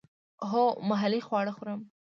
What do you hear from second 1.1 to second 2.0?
خواړه خورم